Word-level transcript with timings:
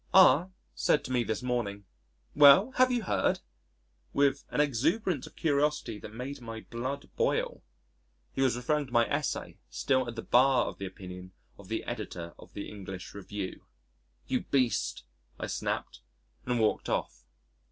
R 0.15 0.49
said 0.73 1.03
to 1.05 1.11
me 1.11 1.23
this 1.23 1.43
morning, 1.43 1.85
"Well, 2.33 2.71
have 2.77 2.91
you 2.91 3.03
heard?" 3.03 3.41
with 4.13 4.43
an 4.49 4.59
exuberance 4.59 5.27
of 5.27 5.35
curiosity 5.35 5.99
that 5.99 6.11
made 6.11 6.41
my 6.41 6.61
blood 6.61 7.11
boil 7.15 7.61
he 8.33 8.41
was 8.41 8.55
referring 8.55 8.87
to 8.87 8.91
my 8.91 9.07
Essay 9.07 9.59
still 9.69 10.07
at 10.07 10.15
the 10.15 10.23
bar 10.23 10.65
of 10.65 10.79
the 10.79 10.87
opinion 10.87 11.33
of 11.55 11.67
the 11.67 11.83
Editor 11.83 12.33
of 12.39 12.53
the 12.53 12.67
English 12.67 13.13
Review. 13.13 13.67
"You 14.25 14.41
beast," 14.41 15.03
I 15.39 15.45
snapped 15.45 15.99
and 16.47 16.59
walked 16.59 16.89
off. 16.89 17.23